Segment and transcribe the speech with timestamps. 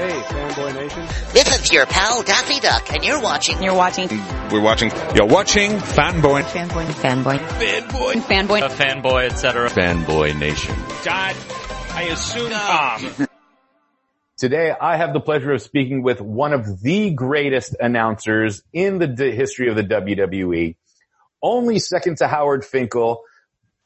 [0.00, 1.06] Hey, Fanboy Nation.
[1.34, 3.62] This is your pal Daffy Duck, and you're watching.
[3.62, 4.08] You're watching.
[4.50, 4.90] We're watching.
[5.14, 6.42] You're watching Fanboy.
[6.44, 6.86] Fanboy.
[6.86, 7.36] Fanboy.
[7.38, 8.12] Fanboy.
[8.22, 8.62] Fanboy.
[8.62, 9.68] A fanboy, etc.
[9.68, 10.74] Fanboy Nation.
[11.04, 11.36] Dad,
[11.90, 13.28] I assume Tom.
[14.38, 19.06] Today, I have the pleasure of speaking with one of the greatest announcers in the
[19.06, 20.76] d- history of the WWE.
[21.42, 23.22] Only second to Howard Finkel,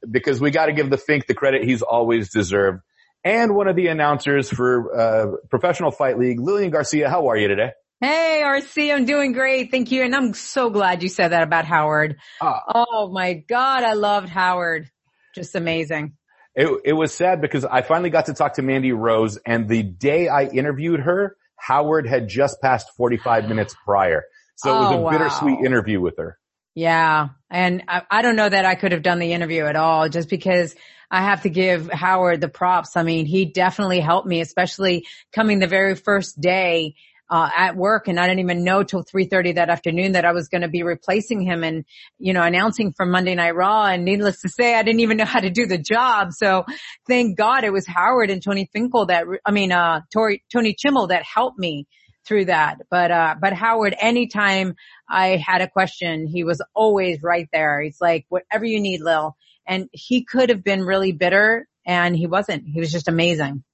[0.09, 2.83] because we got to give the Fink the credit he's always deserved.
[3.25, 7.09] And one of the announcers for uh, Professional Fight League, Lillian Garcia.
[7.09, 7.71] How are you today?
[8.01, 9.71] Hey, RC, I'm doing great.
[9.71, 10.03] Thank you.
[10.03, 12.17] And I'm so glad you said that about Howard.
[12.43, 12.61] Ah.
[12.75, 13.83] Oh my God.
[13.83, 14.91] I loved Howard.
[15.35, 16.13] Just amazing.
[16.55, 19.83] It, it was sad because I finally got to talk to Mandy Rose and the
[19.83, 24.25] day I interviewed her, Howard had just passed 45 minutes prior.
[24.57, 26.39] So it was Oh, a bittersweet interview with her.
[26.75, 27.29] Yeah.
[27.51, 30.29] And I, I don't know that I could have done the interview at all just
[30.29, 30.75] because
[31.15, 32.97] I have to give Howard the props.
[32.97, 36.97] I mean, he definitely helped me, especially coming the very first day
[37.31, 40.49] uh, at work and I didn't even know till 3.30 that afternoon that I was
[40.49, 41.85] going to be replacing him and,
[42.19, 43.85] you know, announcing from Monday Night Raw.
[43.85, 46.33] And needless to say, I didn't even know how to do the job.
[46.33, 46.65] So
[47.09, 51.11] thank God it was Howard and Tony Finkel that, I mean, uh, Tori, Tony Chimel
[51.11, 51.87] that helped me
[52.27, 52.79] through that.
[52.91, 54.75] But, uh, but Howard, anytime
[55.09, 57.81] I had a question, he was always right there.
[57.81, 59.37] He's like, whatever you need, Lil.
[59.67, 62.65] And he could have been really bitter and he wasn't.
[62.67, 63.65] He was just amazing.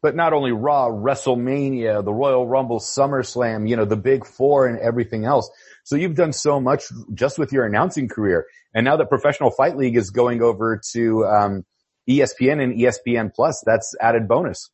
[0.00, 4.78] But not only Raw, WrestleMania, the Royal Rumble, SummerSlam, you know, the big four and
[4.78, 5.50] everything else.
[5.84, 8.46] So you've done so much just with your announcing career.
[8.74, 11.64] And now that Professional Fight League is going over to, um,
[12.08, 14.70] ESPN and ESPN Plus, that's added bonus.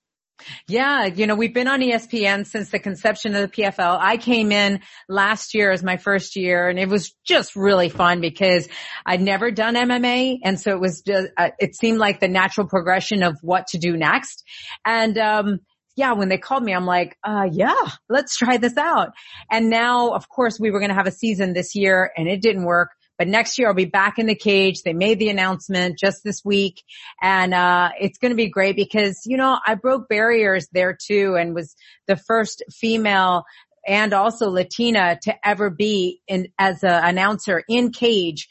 [0.66, 3.98] Yeah, you know, we've been on ESPN since the conception of the PFL.
[4.00, 8.20] I came in last year as my first year and it was just really fun
[8.20, 8.68] because
[9.06, 10.38] I'd never done MMA.
[10.42, 13.78] And so it was just, uh, it seemed like the natural progression of what to
[13.78, 14.44] do next.
[14.84, 15.60] And, um,
[15.96, 19.12] yeah, when they called me, I'm like, uh, yeah, let's try this out.
[19.50, 22.42] And now, of course, we were going to have a season this year and it
[22.42, 22.90] didn't work.
[23.18, 24.82] But next year I'll be back in the cage.
[24.82, 26.82] They made the announcement just this week
[27.22, 31.36] and, uh, it's going to be great because, you know, I broke barriers there too
[31.36, 31.74] and was
[32.06, 33.44] the first female
[33.86, 38.48] and also Latina to ever be in as an announcer in cage,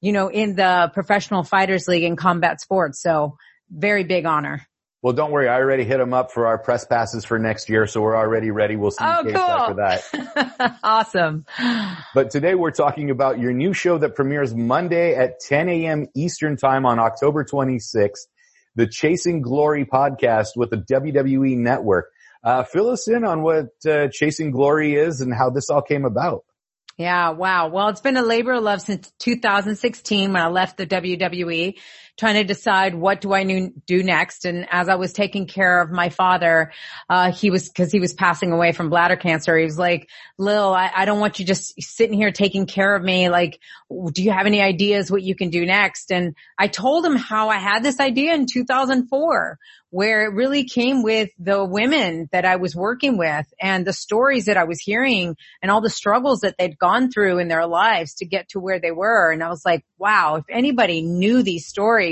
[0.00, 3.00] you know, in the professional fighters league in combat sports.
[3.00, 3.36] So
[3.70, 4.66] very big honor.
[5.04, 5.48] Well, don't worry.
[5.50, 7.86] I already hit them up for our press passes for next year.
[7.86, 8.74] So we're already ready.
[8.76, 10.54] We'll see you Oh, in case after cool.
[10.64, 10.78] that.
[10.82, 11.44] awesome.
[12.14, 16.06] But today we're talking about your new show that premieres Monday at 10 a.m.
[16.16, 18.20] Eastern time on October 26th,
[18.76, 22.10] the Chasing Glory podcast with the WWE network.
[22.42, 26.06] Uh, fill us in on what uh, Chasing Glory is and how this all came
[26.06, 26.46] about.
[26.96, 27.68] Yeah, wow.
[27.68, 31.74] Well, it's been a labor of love since 2016 when I left the WWE,
[32.16, 34.44] trying to decide what do I do next.
[34.44, 36.72] And as I was taking care of my father,
[37.08, 39.56] uh, he was, cause he was passing away from bladder cancer.
[39.56, 40.08] He was like,
[40.38, 43.28] Lil, I, I don't want you just sitting here taking care of me.
[43.28, 43.58] Like,
[44.12, 46.12] do you have any ideas what you can do next?
[46.12, 49.58] And I told him how I had this idea in 2004
[49.94, 54.46] where it really came with the women that I was working with and the stories
[54.46, 58.14] that I was hearing and all the struggles that they'd gone through in their lives
[58.14, 59.30] to get to where they were.
[59.30, 62.03] And I was like, wow, if anybody knew these stories,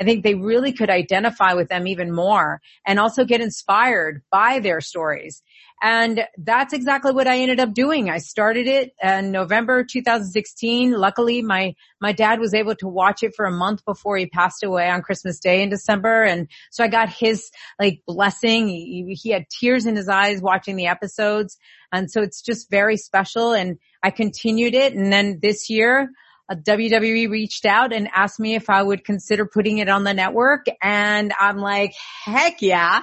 [0.00, 4.60] I think they really could identify with them even more and also get inspired by
[4.60, 5.42] their stories.
[5.82, 8.08] And that's exactly what I ended up doing.
[8.08, 10.92] I started it in November 2016.
[10.92, 14.64] Luckily, my, my dad was able to watch it for a month before he passed
[14.64, 16.22] away on Christmas Day in December.
[16.22, 18.68] And so I got his like blessing.
[18.68, 21.58] He, he had tears in his eyes watching the episodes.
[21.92, 23.52] And so it's just very special.
[23.52, 24.94] And I continued it.
[24.94, 26.08] And then this year,
[26.48, 30.14] Uh, WWE reached out and asked me if I would consider putting it on the
[30.14, 30.66] network.
[30.82, 31.92] And I'm like,
[32.24, 33.02] heck yeah.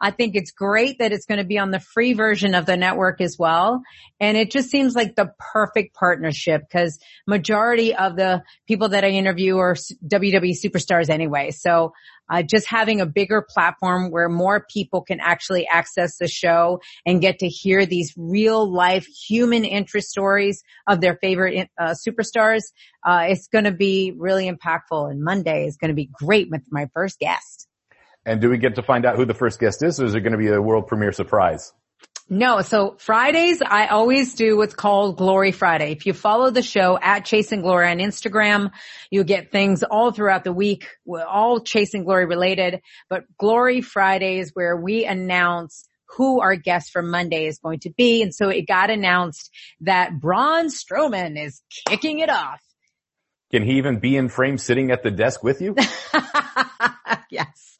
[0.00, 2.76] I think it's great that it's going to be on the free version of the
[2.76, 3.82] network as well.
[4.20, 9.08] And it just seems like the perfect partnership because majority of the people that I
[9.08, 11.50] interview are WWE superstars anyway.
[11.50, 11.92] So
[12.32, 17.20] uh, just having a bigger platform where more people can actually access the show and
[17.20, 22.62] get to hear these real life human interest stories of their favorite uh, superstars.
[23.06, 26.62] Uh, it's going to be really impactful and Monday is going to be great with
[26.70, 27.68] my first guest.
[28.24, 30.20] And do we get to find out who the first guest is or is it
[30.20, 31.72] going to be a world premiere surprise?
[32.32, 35.92] No, so Fridays I always do what's called Glory Friday.
[35.92, 38.70] If you follow the show at Chasing Glory on Instagram,
[39.10, 42.80] you get things all throughout the week, all Chasing Glory related,
[43.10, 45.86] but Glory Fridays where we announce
[46.16, 48.22] who our guest for Monday is going to be.
[48.22, 49.50] And so it got announced
[49.82, 52.62] that Braun Strowman is kicking it off.
[53.50, 55.76] Can he even be in frame sitting at the desk with you?
[57.32, 57.78] yes.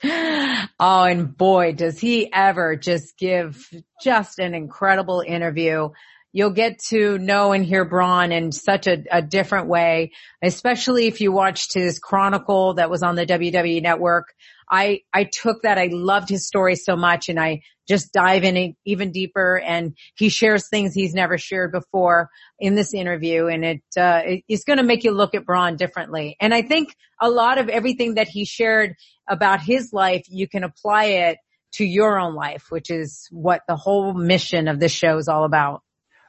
[0.81, 3.71] Oh, and boy, does he ever just give
[4.03, 5.91] just an incredible interview.
[6.33, 10.13] You'll get to know and hear Braun in such a, a different way,
[10.43, 14.33] especially if you watched his Chronicle that was on the WWE network.
[14.71, 15.79] I, I took that.
[15.79, 20.29] I loved his story so much and I just dive in even deeper and he
[20.29, 24.83] shares things he's never shared before in this interview and it, uh, it's going to
[24.83, 26.37] make you look at Braun differently.
[26.41, 28.95] And I think a lot of everything that he shared
[29.29, 31.39] about his life, you can apply it
[31.75, 35.45] to your own life, which is what the whole mission of this show is all
[35.45, 35.83] about.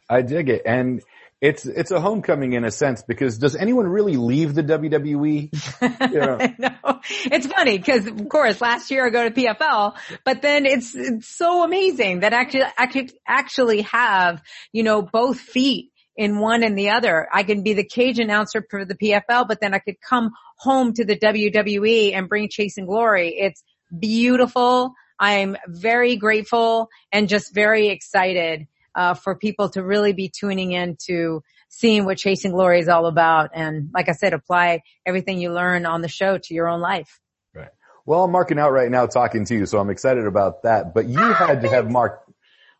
[0.09, 0.61] I dig it.
[0.65, 1.01] And
[1.43, 5.51] it's it's a homecoming in a sense because does anyone really leave the WWE?
[6.57, 10.95] no, it's funny because of course last year I go to PFL, but then it's
[10.95, 14.41] it's so amazing that actually I could actually have
[14.71, 17.27] you know both feet in one and the other.
[17.33, 20.93] I can be the cage announcer for the PFL, but then I could come home
[20.93, 23.35] to the WWE and bring Chasing Glory.
[23.37, 23.61] It's
[23.99, 24.93] beautiful.
[25.19, 30.97] I'm very grateful and just very excited uh, for people to really be tuning in
[31.07, 33.51] to seeing what chasing glory is all about.
[33.53, 37.19] And like I said, apply everything you learn on the show to your own life.
[37.53, 37.69] Right.
[38.05, 40.93] Well, I'm marking out right now talking to you, so I'm excited about that.
[40.93, 42.29] But you ah, had to have marked,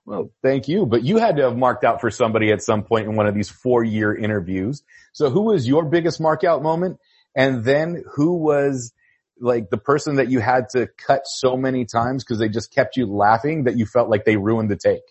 [0.06, 3.08] well, thank you, but you had to have marked out for somebody at some point
[3.08, 4.84] in one of these four year interviews.
[5.14, 7.00] So who was your biggest mark out moment?
[7.36, 8.94] And then who was
[9.40, 12.96] like the person that you had to cut so many times because they just kept
[12.96, 15.02] you laughing that you felt like they ruined the take?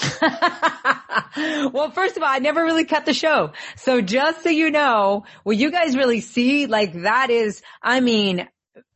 [1.72, 3.52] well, first of all, I never really cut the show.
[3.76, 8.48] So just so you know, what you guys really see, like that is, I mean,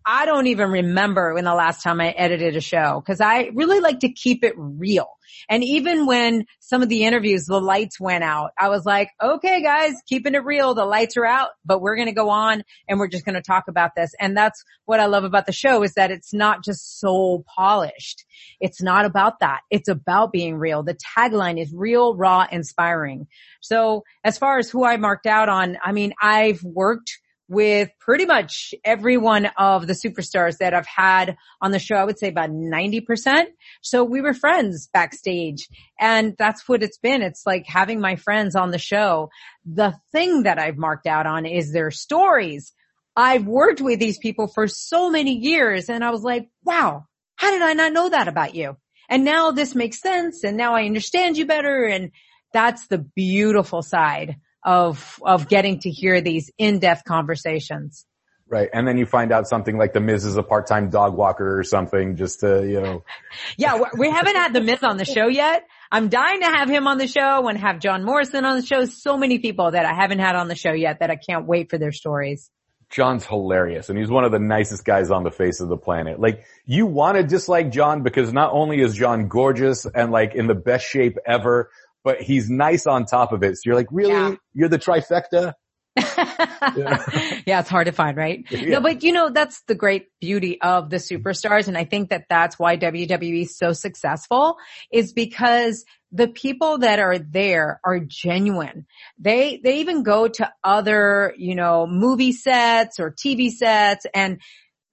[0.06, 3.80] I don't even remember when the last time I edited a show because I really
[3.80, 5.08] like to keep it real.
[5.48, 9.62] And even when some of the interviews, the lights went out, I was like, okay
[9.62, 10.74] guys, keeping it real.
[10.74, 13.42] The lights are out, but we're going to go on and we're just going to
[13.42, 14.12] talk about this.
[14.20, 18.24] And that's what I love about the show is that it's not just so polished.
[18.60, 19.60] It's not about that.
[19.70, 20.82] It's about being real.
[20.82, 23.26] The tagline is real, raw, inspiring.
[23.60, 27.18] So as far as who I marked out on, I mean, I've worked
[27.48, 31.96] with pretty much every one of the superstars that I've had on the show.
[31.96, 33.46] I would say about 90%.
[33.82, 35.68] So we were friends backstage
[36.00, 37.22] and that's what it's been.
[37.22, 39.30] It's like having my friends on the show.
[39.66, 42.72] The thing that I've marked out on is their stories.
[43.16, 47.06] I've worked with these people for so many years and I was like, wow,
[47.36, 48.76] how did I not know that about you?
[49.08, 52.10] And now this makes sense and now I understand you better and
[52.54, 58.06] that's the beautiful side of, of getting to hear these in-depth conversations.
[58.46, 58.68] Right.
[58.72, 61.64] And then you find out something like the Miz is a part-time dog walker or
[61.64, 63.04] something just to, you know.
[63.56, 65.66] yeah, we haven't had the Miz on the show yet.
[65.90, 68.84] I'm dying to have him on the show and have John Morrison on the show.
[68.84, 71.70] So many people that I haven't had on the show yet that I can't wait
[71.70, 72.50] for their stories.
[72.90, 76.20] John's hilarious and he's one of the nicest guys on the face of the planet.
[76.20, 80.46] Like you want to dislike John because not only is John gorgeous and like in
[80.46, 81.70] the best shape ever,
[82.04, 83.56] but he's nice on top of it.
[83.56, 84.12] So you're like, really?
[84.12, 84.34] Yeah.
[84.52, 85.54] You're the trifecta?
[85.96, 87.40] yeah.
[87.46, 88.44] yeah, it's hard to find, right?
[88.50, 88.64] Yeah.
[88.64, 91.68] No, but you know, that's the great beauty of the superstars.
[91.68, 94.56] And I think that that's why WWE is so successful
[94.92, 98.86] is because the people that are there are genuine.
[99.18, 104.06] They, they even go to other, you know, movie sets or TV sets.
[104.14, 104.40] And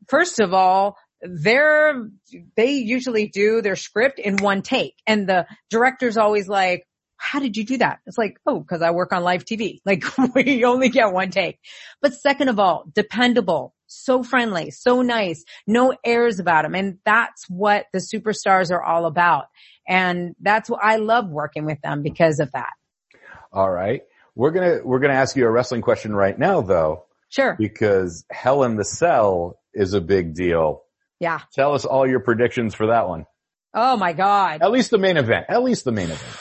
[0.07, 2.09] first of all, they're,
[2.55, 6.87] they usually do their script in one take and the director's always like,
[7.21, 7.99] how did you do that?
[8.07, 9.80] It's like, oh, cause I work on live TV.
[9.85, 10.04] Like
[10.35, 11.59] we only get one take.
[12.01, 16.75] But second of all, dependable, so friendly, so nice, no airs about them.
[16.75, 19.45] And that's what the superstars are all about.
[19.87, 22.71] And that's what I love working with them because of that.
[23.51, 24.01] All right.
[24.35, 27.06] We're going to, we're going to ask you a wrestling question right now though.
[27.30, 27.56] Sure.
[27.57, 30.83] Because Hell in the Cell is a big deal.
[31.19, 31.42] Yeah.
[31.54, 33.25] Tell us all your predictions for that one.
[33.73, 34.61] Oh my God.
[34.61, 35.45] At least the main event.
[35.49, 36.37] At least the main event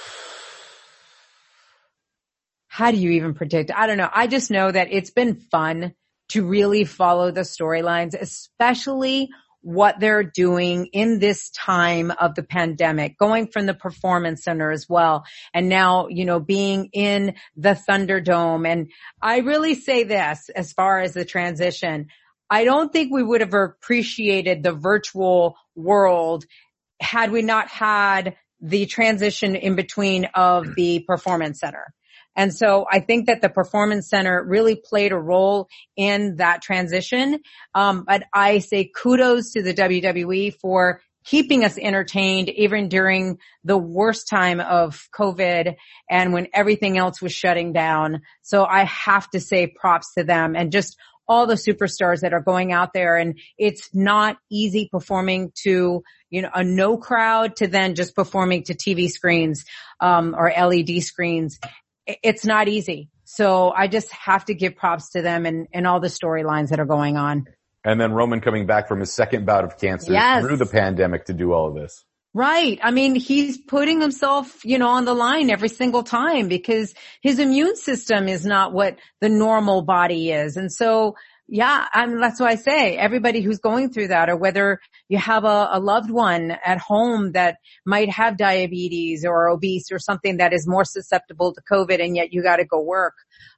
[2.73, 3.73] how do you even predict?
[3.75, 4.09] I don't know.
[4.15, 5.93] I just know that it's been fun
[6.29, 13.19] to really follow the storylines, especially what they're doing in this time of the pandemic,
[13.19, 15.25] going from the performance center as well.
[15.53, 18.69] And now, you know, being in the Thunderdome.
[18.71, 22.07] And I really say this as far as the transition.
[22.49, 26.45] I don't think we would have appreciated the virtual world
[27.01, 31.93] had we not had the transition in between of the performance center.
[32.37, 37.41] And so I think that the performance center really played a role in that transition.
[37.75, 43.77] Um, but I say kudos to the WWE for keeping us entertained even during the
[43.77, 45.77] worst time of COVID
[46.09, 48.23] and when everything else was shutting down.
[48.43, 50.97] So I have to say props to them and just
[51.29, 56.43] all the superstars that are going out there and it's not easy performing to, you
[56.43, 59.65] know, a no crowd to then just performing to TV screens,
[60.01, 61.61] um, or LED screens.
[62.23, 63.09] It's not easy.
[63.25, 66.81] So I just have to give props to them and, and all the storylines that
[66.81, 67.47] are going on.
[67.85, 70.45] And then Roman coming back from his second bout of cancer Yes.
[70.45, 72.05] through the pandemic to do all of this.
[72.33, 72.79] Right.
[72.83, 77.41] I mean, he's putting himself, you know, on the line every single time because his
[77.41, 80.57] immune system is not what the normal body is.
[80.57, 81.17] And so,
[81.53, 84.79] yeah, and that's why I say everybody who's going through that or whether
[85.09, 89.99] you have a, a loved one at home that might have diabetes or obese or
[89.99, 93.15] something that is more susceptible to COVID and yet you got to go work.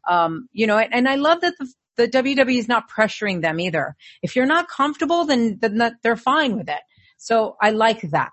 [0.09, 3.95] Um, you know, and, I love that the, the WWE is not pressuring them either.
[4.23, 6.81] If you're not comfortable, then, then they're fine with it.
[7.19, 8.31] So I like that.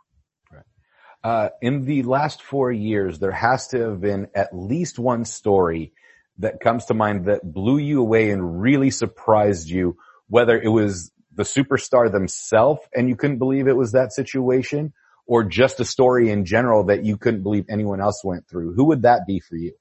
[1.21, 5.91] Uh, in the last four years, there has to have been at least one story
[6.39, 11.11] that comes to mind that blew you away and really surprised you, whether it was
[11.35, 14.93] the superstar themselves and you couldn't believe it was that situation
[15.25, 18.73] or just a story in general that you couldn't believe anyone else went through.
[18.73, 19.73] Who would that be for you?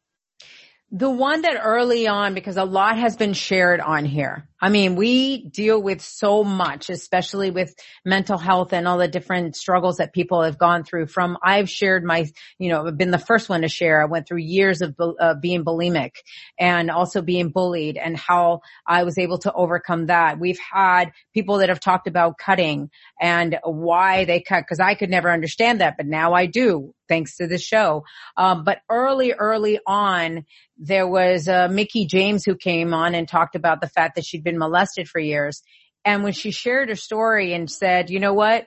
[0.90, 4.48] The one that early on, because a lot has been shared on here.
[4.60, 7.74] I mean, we deal with so much, especially with
[8.04, 12.04] mental health and all the different struggles that people have gone through from, I've shared
[12.04, 12.26] my,
[12.58, 14.02] you know, been the first one to share.
[14.02, 16.12] I went through years of uh, being bulimic
[16.58, 20.40] and also being bullied and how I was able to overcome that.
[20.40, 25.10] We've had people that have talked about cutting and why they cut because I could
[25.10, 28.04] never understand that, but now I do thanks to the show.
[28.36, 30.44] Um, but early, early on,
[30.76, 34.44] there was uh, Mickie James who came on and talked about the fact that she'd
[34.48, 35.62] been molested for years.
[36.04, 38.66] And when she shared her story and said, you know what?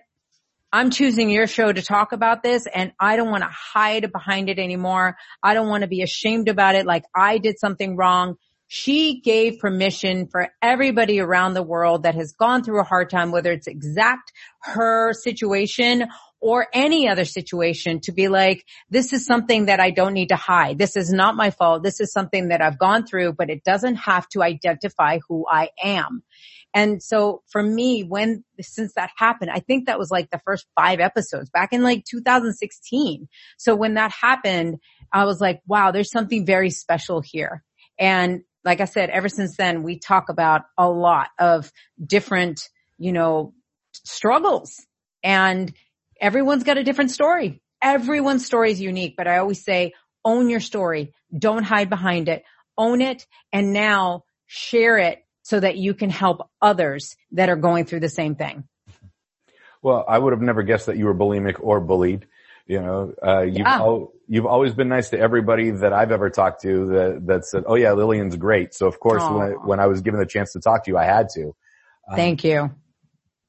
[0.74, 4.50] I'm choosing your show to talk about this and I don't want to hide behind
[4.50, 5.18] it anymore.
[5.44, 8.36] I don't want to be ashamed about it like I did something wrong.
[8.68, 13.32] She gave permission for everybody around the world that has gone through a hard time,
[13.32, 16.08] whether it's exact her situation
[16.42, 20.36] or any other situation to be like, this is something that I don't need to
[20.36, 20.80] hide.
[20.80, 21.84] This is not my fault.
[21.84, 25.70] This is something that I've gone through, but it doesn't have to identify who I
[25.82, 26.24] am.
[26.74, 30.66] And so for me, when, since that happened, I think that was like the first
[30.76, 33.28] five episodes back in like 2016.
[33.58, 34.80] So when that happened,
[35.14, 37.64] I was like, wow, there's something very special here.
[38.00, 41.72] And like I said, ever since then, we talk about a lot of
[42.04, 43.54] different, you know,
[43.92, 44.86] struggles
[45.24, 45.74] and
[46.22, 47.62] everyone's got a different story.
[47.82, 51.14] Everyone's story is unique, but I always say own your story.
[51.38, 52.44] Don't hide behind it.
[52.78, 57.86] Own it and now share it so that you can help others that are going
[57.86, 58.64] through the same thing.
[59.82, 62.28] Well, I would have never guessed that you were bulimic or bullied.
[62.68, 63.78] You know, uh, you've, Yeah.
[63.78, 67.64] al- you've always been nice to everybody that I've ever talked to that, that said,
[67.66, 68.74] oh yeah, Lillian's great.
[68.76, 70.98] So of course, when, I, when I was given the chance to talk to you,
[70.98, 71.56] I had to.
[72.10, 72.70] Um, Thank you.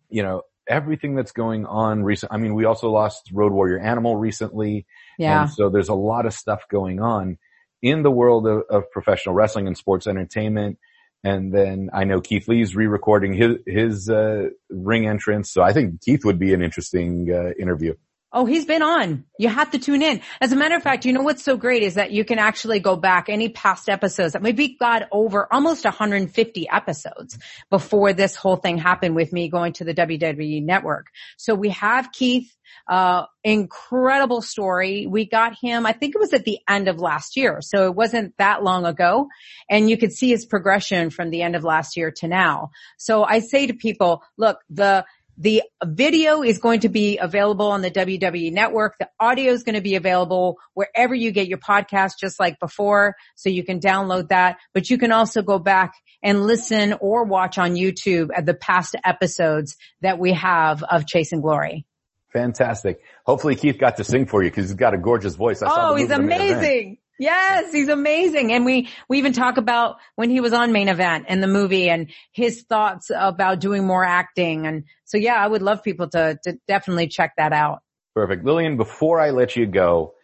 [0.09, 2.33] You know, everything that's going on recent.
[2.33, 4.87] I mean, we also lost Road Warrior Animal recently.
[5.19, 5.43] Yeah.
[5.43, 7.39] And so there's a lot of stuff going on
[7.83, 10.79] in the world of, of professional wrestling and sports entertainment.
[11.25, 15.53] And then I know Keith Lee's re-recording his, his, uh, ring entrance.
[15.53, 17.95] So I think Keith would be an interesting, uh, interview.
[18.35, 19.25] Oh, he's been on.
[19.39, 20.23] You have to tune in.
[20.41, 22.81] As a matter of fact, you know what's so great is that you can actually
[22.81, 24.33] go back any past episodes.
[24.33, 29.75] That maybe got over almost 150 episodes before this whole thing happened with me going
[29.75, 31.09] to the WWE network.
[31.37, 32.51] So we have Keith,
[32.89, 35.07] uh, incredible story.
[35.07, 37.61] We got him, I think it was at the end of last year.
[37.61, 39.29] So it wasn't that long ago.
[39.69, 42.71] And you could see his progression from the end of last year to now.
[42.97, 45.05] So I say to people, look, the,
[45.43, 48.95] the video is going to be available on the WWE network.
[49.01, 53.17] The audio is going to be available wherever you get your podcast, just like before.
[53.35, 57.59] So you can download that, but you can also go back and listen or watch
[57.59, 61.87] on YouTube at the past episodes that we have of Chasing Glory.
[62.33, 63.01] Fantastic.
[63.27, 65.61] Hopefully Keith got to sing for you because he's got a gorgeous voice.
[65.61, 66.59] I Oh, he's movie, The Main Event.
[66.59, 66.99] amazing.
[67.19, 68.53] Yes, he's amazing.
[68.53, 71.89] And we, we even talk about when he was on main event and the movie
[71.89, 74.67] and his thoughts about doing more acting.
[74.67, 77.81] And so yeah, I would love people to, to definitely check that out.
[78.15, 78.45] Perfect.
[78.45, 80.15] Lillian, before I let you go,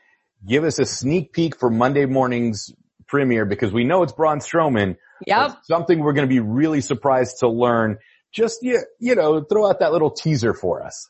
[0.47, 2.73] give us a sneak peek for Monday morning's
[3.07, 4.97] premiere because we know it's Braun Strowman.
[5.27, 5.59] Yep.
[5.65, 7.99] Something we're going to be really surprised to learn.
[8.33, 11.09] Just, you, you know, throw out that little teaser for us.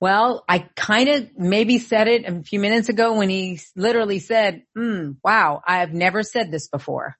[0.00, 4.62] Well, I kind of maybe said it a few minutes ago when he literally said,
[4.76, 7.16] mm, wow, I have never said this before.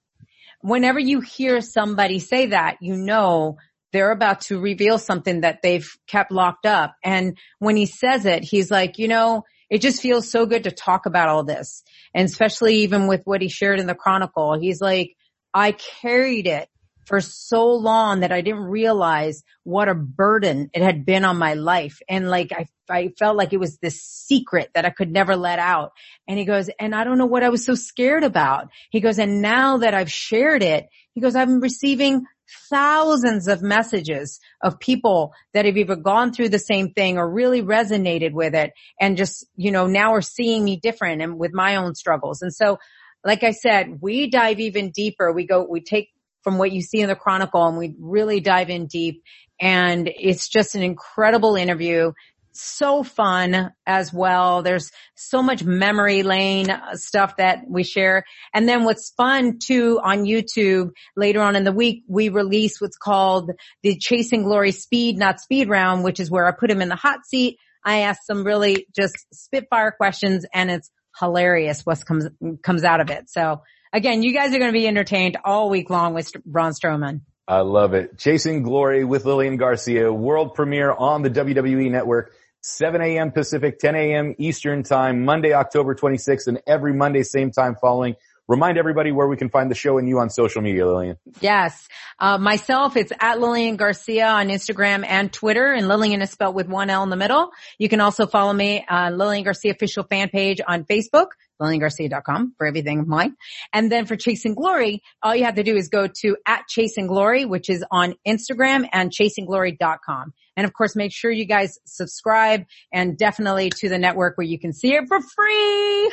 [0.60, 3.56] Whenever you hear somebody say that, you know
[3.94, 6.96] they're about to reveal something that they've kept locked up.
[7.04, 10.72] And when he says it, he's like, you know, it just feels so good to
[10.72, 11.84] talk about all this.
[12.12, 15.14] And especially even with what he shared in the Chronicle, he's like,
[15.54, 16.68] I carried it
[17.04, 21.54] for so long that I didn't realize what a burden it had been on my
[21.54, 22.00] life.
[22.08, 25.58] And like, I, I felt like it was this secret that I could never let
[25.58, 25.92] out.
[26.26, 28.68] And he goes, and I don't know what I was so scared about.
[28.90, 32.24] He goes, and now that I've shared it, he goes, I'm receiving
[32.68, 37.62] thousands of messages of people that have either gone through the same thing or really
[37.62, 41.76] resonated with it and just, you know, now are seeing me different and with my
[41.76, 42.42] own struggles.
[42.42, 42.78] And so,
[43.24, 45.32] like I said, we dive even deeper.
[45.32, 46.10] We go, we take
[46.44, 49.22] from what you see in the Chronicle and we really dive in deep
[49.60, 52.12] and it's just an incredible interview
[52.56, 54.62] so fun as well.
[54.62, 58.24] There's so much memory lane uh, stuff that we share.
[58.52, 62.96] And then what's fun too on YouTube later on in the week, we release what's
[62.96, 63.50] called
[63.82, 66.96] the Chasing Glory Speed, not Speed round, which is where I put him in the
[66.96, 67.58] hot seat.
[67.84, 72.28] I ask some really just spitfire questions and it's hilarious what comes,
[72.62, 73.28] comes out of it.
[73.28, 73.62] So
[73.94, 77.22] again, you guys are going to be entertained all week long with Braun Strowman.
[77.46, 78.18] I love it.
[78.18, 82.34] Chasing Glory with Lillian Garcia, world premiere on the WWE network.
[82.62, 83.30] 7 a.m.
[83.30, 84.34] Pacific, 10 a.m.
[84.38, 88.16] Eastern time, Monday, October 26th, and every Monday, same time following.
[88.48, 91.16] Remind everybody where we can find the show and you on social media, Lillian.
[91.40, 91.86] Yes.
[92.18, 96.68] Uh, myself, it's at Lillian Garcia on Instagram and Twitter, and Lillian is spelled with
[96.68, 97.50] one L in the middle.
[97.78, 101.28] You can also follow me on Lillian Garcia official fan page on Facebook,
[101.60, 103.36] LillianGarcia.com for everything of mine.
[103.72, 107.06] And then for Chasing Glory, all you have to do is go to at Chasing
[107.06, 110.32] Glory, which is on Instagram and chasingglory.com.
[110.56, 114.58] And of course, make sure you guys subscribe and definitely to the network where you
[114.58, 116.12] can see it for free.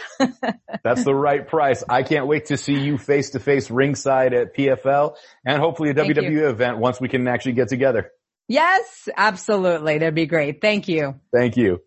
[0.83, 1.83] That's the right price.
[1.88, 5.93] I can't wait to see you face to face ringside at PFL and hopefully a
[5.93, 6.50] Thank WWE you.
[6.50, 8.12] event once we can actually get together.
[8.48, 10.00] yes, absolutely.
[10.00, 10.60] That'd be great.
[10.60, 11.19] Thank you.
[11.31, 11.81] Thank you.